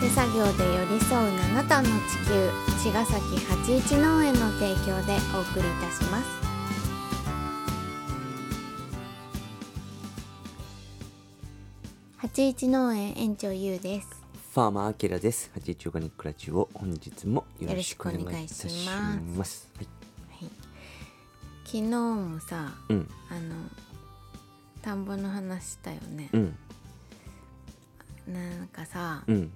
[0.00, 2.50] 手作業で寄り添う七段の地球
[2.84, 6.40] 茅ヶ崎八一農園の提供でお送りいたします。
[12.16, 14.08] 八一農園園長ゆうです。
[14.54, 15.50] ファーマーアキラです。
[15.52, 19.20] 八一オーガニックラジオ本日もよろしくお願いいたしま。
[19.36, 19.68] ます。
[19.76, 19.86] はい。
[20.30, 20.50] はい。
[21.66, 23.10] 昨日もさうん。
[23.28, 23.54] あの
[24.80, 26.30] 田んぼの話したよね。
[26.32, 26.56] う、ん。
[28.28, 29.52] なんかさうん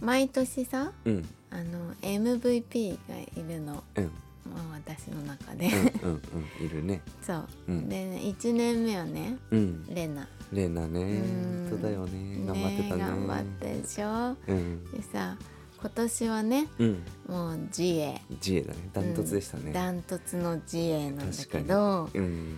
[0.00, 5.66] 毎年さうんあの MVP がいるの、うんまあ、私の中で、
[6.02, 6.22] うんうん
[6.60, 7.00] うんいるね。
[7.22, 9.84] そう、うんでね1年目はねうん。
[9.88, 11.68] レナレナねうん。
[11.70, 12.46] 本当だよね。
[12.46, 13.02] 頑張ってたね。
[13.02, 14.36] 頑張ってでしょ？
[14.48, 15.36] うんでさ
[15.80, 17.02] 今年はねうん。
[17.28, 18.90] もう自衛自衛だね。
[18.92, 19.72] ダントツでしたね。
[19.72, 21.36] ダントツの自衛なんだ。
[21.50, 22.54] けどうん。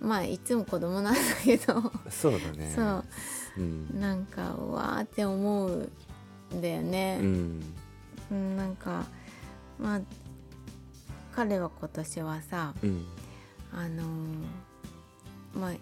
[0.00, 2.72] まあいつも子供なんだけどそうだね。
[2.74, 3.04] そう
[3.58, 4.00] うん。
[4.00, 5.92] なんかうわーって思うん
[6.54, 7.62] だようね、ん。
[8.30, 9.04] うん、なんか
[9.78, 10.00] まあ
[11.32, 13.04] 彼は今年はさうん。
[13.72, 15.72] あのーまあ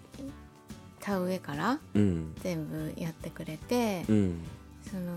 [0.99, 2.35] 田植えからうん。
[2.41, 4.41] 全部やってくれて、うん。
[4.89, 5.11] その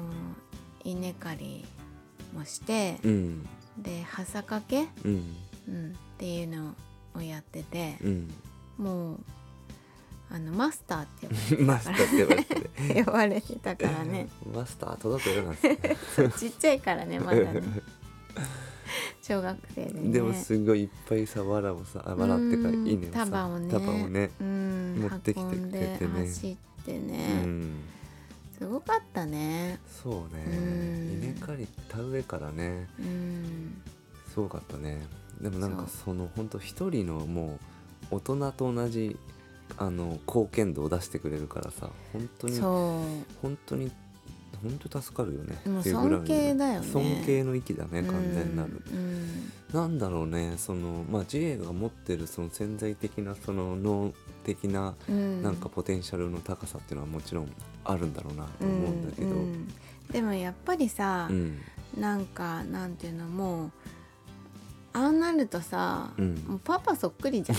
[0.85, 1.65] 稲刈り
[2.35, 3.43] もして、うん。
[3.79, 5.37] ではさかけ、うん。
[5.69, 6.75] うん、っていうの
[7.15, 8.31] をやっててう、ん。
[8.79, 9.21] もう
[10.35, 11.29] あのマスターって
[11.63, 13.05] マスターって言われてて。
[13.05, 14.29] 呼ばれてたからね。
[14.53, 16.31] マスター届くよなんですね。
[16.39, 17.63] ちっちゃいからねまだね。
[19.23, 20.11] 小学生でね。
[20.11, 23.27] でもすごいいっぱいさ藁をさあ藁ってかうん稲をさ。
[23.27, 23.71] 束をね。
[23.71, 24.31] 束をね。
[24.41, 26.27] うん、持ってきてくれてね。
[26.27, 27.81] 走ってうね、ん
[28.59, 29.81] すごかったね。
[30.03, 30.45] そうね。
[30.47, 31.23] うん。
[31.23, 32.89] 稲刈り田植えからね。
[32.99, 33.83] うん。
[34.33, 35.07] すごかったね。
[35.41, 37.59] でもなんかそその本当一人のも
[38.11, 39.17] う大人と同じ
[39.79, 43.03] あの貢献度を出してくれるからさ本当にそ
[43.41, 43.91] 本当に
[44.63, 45.57] 本当助かるよね。
[45.83, 46.87] 尊敬だよね。
[46.87, 49.53] 尊敬の域だねう完全なる、うん。
[49.73, 54.13] なんだろうねそのまあ JA が持ってるその潜在的なその脳
[54.45, 55.43] 的なうん。
[55.43, 57.53] なんかポテンシャルの高さっていうのはもちろん
[57.85, 59.69] あるんだろうなと思うんだけど、うんうん。
[60.13, 61.59] でもやっぱりさ、うん。
[61.99, 63.71] なんかなんていうのもう
[64.95, 66.35] ああなるとさ、うん。
[66.47, 67.59] もうパパそっくりじゃん。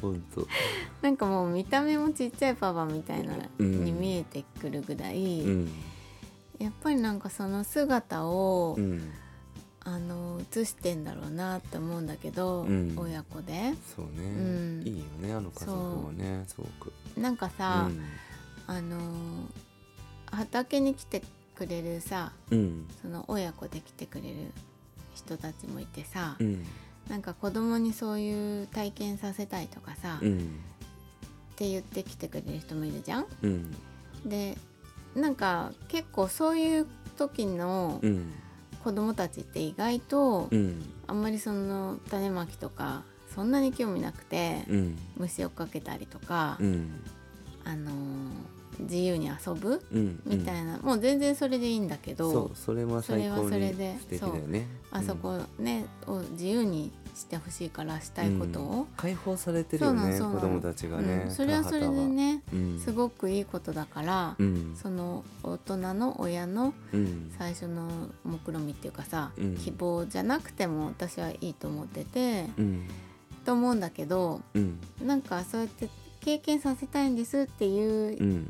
[0.00, 0.46] 本当。
[1.02, 3.84] なんかもう見た目もちっちゃいパパみたいなうん。
[3.84, 5.72] に見えてくるぐらい、うん。
[6.58, 9.12] やっぱりなんかその姿を、うん。
[9.84, 12.94] あの映してんだろうなって思うんだけど、うん。
[12.96, 13.74] 親子で。
[13.96, 14.82] そうね、うん。
[14.84, 16.44] いいよねあの家族はね。
[16.46, 18.02] すごくなんかさ、うん。
[18.66, 18.98] あの
[20.26, 21.22] 畑に来て
[21.56, 22.88] くれるさうん。
[23.00, 24.52] その親子で来てくれる
[25.14, 26.64] 人たちもいてさ、うん。
[27.08, 30.38] なんか子供にそういう体験させたいとかさ、っうん。
[31.56, 33.26] て言ってきてくれる人もいるじゃん。
[33.42, 33.70] うん。
[34.24, 34.56] で
[35.14, 36.86] なんか結構そういう
[37.16, 38.32] 時のうん。
[38.82, 40.82] 子供たちって意外とうん。
[41.06, 44.98] あんまりその種まきとかそんなに興味なくてうん。
[45.16, 47.02] 虫をかけたりとか、うん。
[47.64, 47.92] あのー
[48.80, 49.82] 自由に遊ぶ？
[49.92, 50.20] うん。
[50.24, 54.66] みたいな、もう全然それでいいんだけど、そうそれはそれはそれにで素敵だよね。
[54.90, 58.70] あそこね、を自由にしてほしいからしたいことを。
[58.72, 61.30] うん、解放されてるよね子供たちがね、うん。
[61.30, 62.42] それはそれでね
[62.82, 64.76] すごくいいことだから、うん。
[64.80, 67.32] その大人の親のうん。
[67.38, 67.88] 最初の
[68.24, 69.56] 目論みっていうかさ、うん。
[69.56, 72.88] 希望じゃなくても私はいいと思ってて、うん。
[73.44, 74.78] と思うんだけどうん。
[75.02, 75.88] なんかそうやって
[76.20, 78.46] 経験させたいんですっていう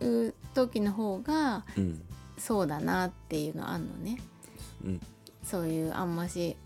[0.00, 2.02] うん時の方がうん。
[2.38, 4.18] そうだなっていうのあんのね。
[4.84, 5.00] うん。
[5.42, 6.56] そういうあんまし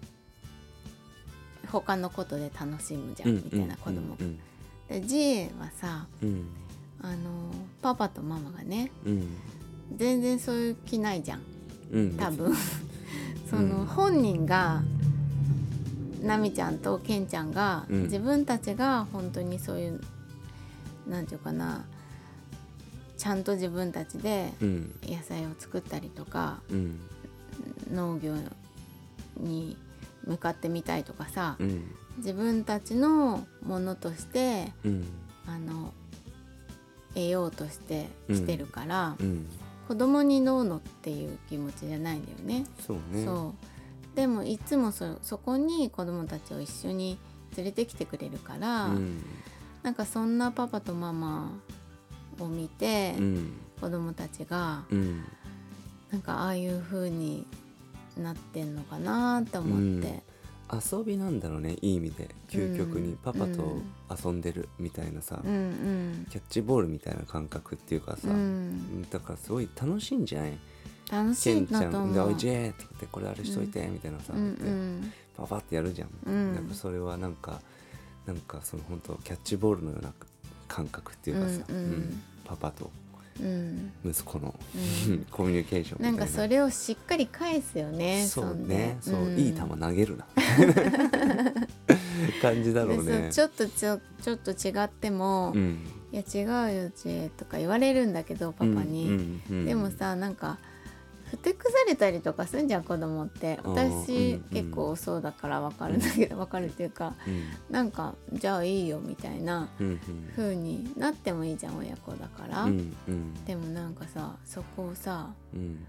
[1.70, 4.14] 他のことで楽しむじゃうんんみたいな子供。
[4.16, 4.16] が。
[4.20, 4.38] うん
[4.88, 6.46] で G はさうん。
[7.00, 7.16] あの
[7.80, 9.36] パパとママがねうん。
[9.96, 11.42] 全然そういう気ないじゃん。
[11.92, 12.16] うん。
[12.16, 12.52] 多分。
[13.48, 13.86] そのうん。
[13.86, 14.82] 本人が
[16.22, 18.02] なみちゃんとけんちゃんが、うん。
[18.04, 20.00] 自分たちが本当にそういう
[21.08, 21.84] なんていうかな
[23.22, 24.98] ちゃんと自分たちでうん。
[25.04, 27.00] 野菜を作ったりとかうん。
[27.92, 28.34] 農業
[29.36, 29.76] に
[30.24, 31.94] 向かってみたいとかさうん。
[32.16, 35.06] 自分たちのものとしてうん。
[35.46, 35.94] あの
[37.14, 39.46] 得ようとしてきてるから、うん。
[39.86, 42.64] 子供にどうのっていう気持ちじゃないんだよね。
[42.84, 43.24] そうね。
[43.24, 43.54] そ
[44.14, 44.16] う。
[44.16, 47.18] でもいつもそそこに子供たちを一緒に
[47.56, 49.22] 連れてきてくれるから、うん。
[49.82, 51.52] なんかそんなパパとママ
[52.42, 53.52] を見て、うん。
[53.80, 55.24] 子供たちがうん。
[56.10, 57.46] なんかああいう風に
[58.18, 60.22] なってんのかなと思って、
[60.70, 62.28] 遊びなんだろうねいい意味で。
[62.48, 63.16] 究極にうん。
[63.16, 63.80] パパと
[64.24, 66.26] 遊んでるみたいなさ、うんうん。
[66.30, 69.02] キャッチボールみたいな感覚っていうかさ、うん。
[69.10, 70.58] だからすごい楽しいんじゃない？
[71.10, 72.10] 楽しいケンちゃなと思う。
[72.10, 76.54] んで「おいジェー」って言って「これあれしといて」みたいなさ、うんうでんパパってやるじゃん、うん。
[76.54, 77.60] やっぱそれはなんか
[78.26, 80.12] なんかその本当キャッチボールのような
[80.68, 81.76] 感覚っていうかさ、うん。
[81.76, 82.90] うんパパと
[83.40, 83.92] うん。
[84.04, 84.54] 息子の、
[85.08, 85.26] うん。
[85.30, 86.10] コミュニケーションな。
[86.10, 88.98] んかそれをしっかり返すよねそうね。
[89.00, 89.38] そう、ん。
[89.38, 90.26] いい球投げるな。
[92.40, 93.30] 感じだろうね。
[93.32, 95.78] ちょっとちょちょっと違っても「うん。
[96.12, 100.58] いや違うよちえ」とか言われるんだけどパパに、でもさなんか
[101.32, 103.58] ふてくされたりとかするんじゃん子供って。
[103.64, 107.72] うん私、うん結構そうだから分かるんだけど分かるっていうかうん。
[107.72, 110.00] なんかじゃあいいよみたいなうん
[110.36, 113.44] 風になってもいいじゃん親子だから、うんうん。
[113.44, 115.84] でもなんかさそこをさうん。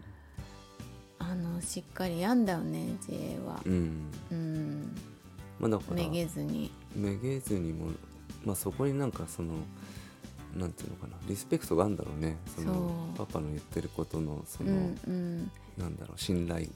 [1.19, 3.61] あのしっかりやんだよね J は。
[3.65, 4.11] うん。
[4.31, 4.95] うん。
[5.59, 6.71] まあだからめげずに。
[6.95, 7.87] めげずにも
[8.45, 9.53] まあそこになんかその
[10.55, 12.37] なんていうのかなリスペクトがあるんだろうね。
[12.55, 15.51] そのパパの言ってることのその、うんうん。
[15.77, 16.67] なんだろう信頼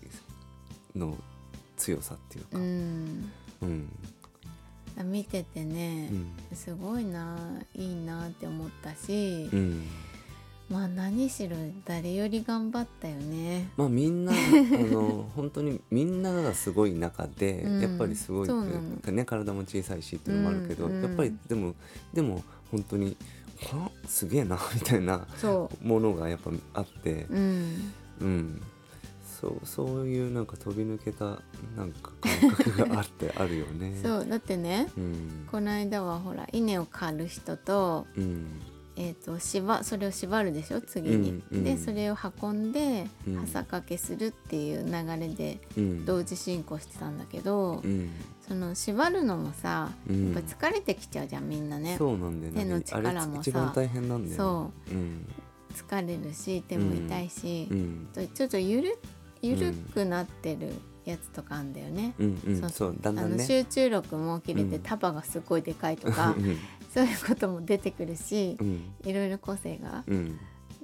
[0.96, 1.16] の
[1.76, 2.62] 強さっていううかん。
[3.62, 3.90] うん。
[5.12, 6.56] 見ててねう、ん。
[6.56, 7.38] すごいな
[7.76, 9.84] いいなって思ったし、うん。
[10.70, 13.70] まあ何しろ誰より頑張ったよね。
[13.78, 14.36] まあみんな あ
[14.92, 17.82] の本当にみんながすごい中で、うん。
[17.82, 18.50] やっぱりすごい
[19.12, 21.04] ね体も小さいしっていうのもあるけど、うんうん。
[21.04, 21.76] やっぱりでも
[22.14, 23.16] でも本当に
[23.66, 23.92] は？
[24.08, 27.26] すげえなみたいなそものがやっぱあって。
[27.30, 27.94] ううん。
[28.22, 28.62] うん。
[29.40, 31.26] そうそういうなんか飛び抜けた
[31.76, 32.12] なんか
[32.42, 33.96] 感覚があってあるよね。
[34.02, 35.48] そうだってねうん。
[35.52, 38.46] この間はほら稲を刈る人と,、うん。
[38.96, 40.82] えー、と縛それを縛るでしょ？
[40.82, 41.30] 次に。
[41.30, 41.64] うんうん。
[41.64, 43.38] でそれを運んでうん。
[43.38, 46.06] はさかけするっていう流れでうん。
[46.06, 48.10] 同時進行してたんだけど、うん
[48.48, 50.34] その縛るのもさうん。
[50.34, 51.98] やっぱ疲れてきちゃうじゃんみんなね。
[51.98, 52.64] そうなんだよね。
[52.64, 53.74] 手の力もさ。
[53.76, 54.36] 大変なんだよね。
[54.36, 54.94] そう。
[54.94, 55.28] うん。
[55.76, 58.08] 疲れるし手も痛いしう、ん。
[58.14, 58.98] とちょっとゆる
[59.42, 60.74] ゆるくなってる
[61.06, 62.14] やつとかあんだよね。
[62.18, 62.42] うん。
[62.48, 62.60] うん。
[62.62, 62.96] そうそう。
[63.00, 64.82] だんだあのんね集中力も切れてうん。
[64.82, 66.58] 束がすごいでかいとか、うん。
[66.94, 68.94] そういうことも出てくるしう、ん。
[69.04, 70.04] いろいろ個性が。
[70.08, 70.40] うん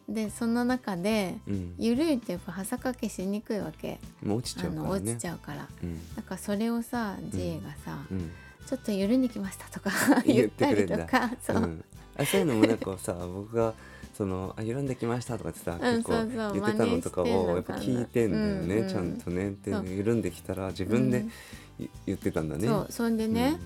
[0.09, 1.75] でその中でうん。
[1.77, 4.89] ゆるいとやっぱはさかけしにくいわけ、もう落ちちゃうからね。
[4.89, 5.67] 落ちちゃうから。
[5.81, 6.15] うん。
[6.15, 8.31] だからそれをさ J がさ、うん
[8.65, 9.91] ちょっとゆるんできましたとか
[10.25, 10.95] 言ったくれんだ。
[10.95, 11.83] りとかそう、うん。
[12.17, 13.73] あそういうのもなんかさ僕が
[14.13, 16.13] そのあ緩んできましたとかってさ、ん結構
[16.53, 18.89] 言ってたのとかをやっぱ聞いてんだよね、うんうん。
[18.89, 19.53] ちゃんとね。
[19.63, 19.85] でそう。
[19.88, 21.85] 緩んできたら自分でうん。
[21.85, 22.67] い言ってたんだね。
[22.67, 23.59] そうそんでね、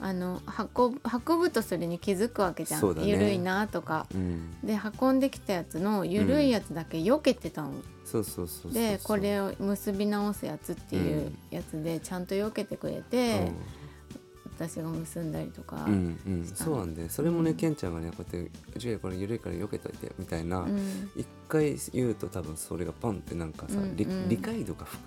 [0.00, 0.40] あの
[0.76, 3.06] 運ぶ運ぶとそれに気づくわけじゃん、ね。
[3.06, 4.06] ゆるいなとか。
[4.14, 7.72] うん、うん、で運んできたやつのゆるいやつだけ避けてたの、
[8.04, 13.52] そうそうそうそうでこれを結び直すやつっていうやつでちゃんと避けてくれて、
[14.56, 21.10] 私が結んだりとか、うんうん、そうなんでそれもね、うんケンちゃんがねこうやって「ジュエこれ緩いから避けといて」みたいな、うん。
[21.16, 24.28] 一回言うと多分それがパンってなんかさ、理うんうん。
[24.28, 24.98] 理解度がふ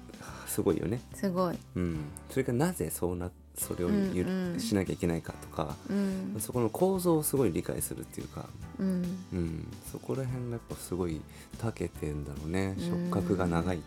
[0.48, 4.54] すごいよね、すごい、うん、それがなぜそうなそれをゆる、うん。
[4.54, 6.36] うんしなきゃいけないかとか、うん。
[6.40, 8.46] そこの構造をすごい理解するっていうか、
[8.80, 11.22] うん、うん、そこら辺がやっぱすごい
[11.62, 12.76] 長けてんだろうね。
[12.78, 13.12] うん。
[13.12, 13.82] 触覚が長い。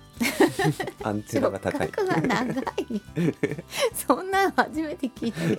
[1.03, 1.91] アンテナが高い。
[1.95, 3.03] 触覚が長い。
[3.95, 5.45] そんなの初めて聞いた。
[5.45, 5.59] よ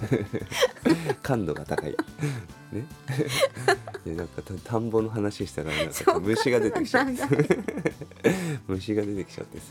[1.22, 1.96] 感度が高い
[2.72, 2.86] ね。
[4.06, 7.14] いやなんかた田んぼの話したらなんか虫が出てきちゃって。
[8.68, 9.66] 虫が出てきちゃってさ。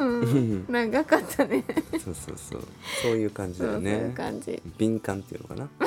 [0.00, 0.66] うん。
[0.68, 1.64] 長かったね。
[1.92, 2.62] そうそうそう。
[3.02, 4.62] そういう感じそうそういだよねう感じ。
[4.78, 5.68] 敏感っていうのかな。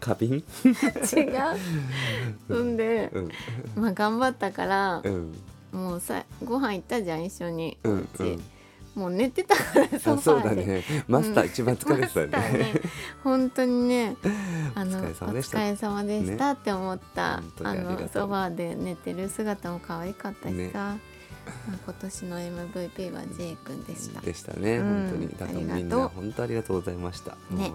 [0.00, 0.42] 過敏？
[0.64, 0.78] 違う。
[2.48, 3.30] そんでうん。
[3.76, 5.34] まあ頑張ったからうん。
[5.72, 7.78] もうさご飯行ったじゃん一緒に。
[7.84, 8.42] うんうん
[9.00, 10.84] もう寝てたからソそうだね。
[11.08, 12.58] マスター一番疲れてたね。
[12.58, 12.80] ね。
[13.24, 14.14] 本当にね
[14.74, 15.56] あのお疲れ様でした。
[15.56, 20.70] お疲れ様でしたって思った、本当にあのソファーで寝てる姿も可愛かったしさ、ね。
[20.74, 20.96] まあ
[21.82, 24.20] 今年の MVP は J 君でした。
[24.20, 25.08] でしたね、うん。
[25.08, 25.28] 本当に。
[25.28, 26.00] だからみんありがとう。
[26.00, 27.72] な本当ありがとうございました、ね。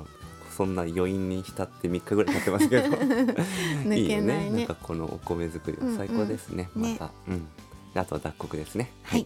[0.56, 2.90] そんな余韻に浸って3日ぐらい経ってますけど。
[2.94, 3.36] 抜
[3.84, 4.00] けないね。
[4.00, 4.50] いよね。
[4.52, 6.92] なんかこのお米作りは最高ですね、うんうん。
[6.92, 7.48] また、うん。
[7.96, 8.92] であとは脱穀ですね。
[9.02, 9.26] はい。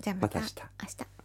[0.00, 1.19] じゃあまた明日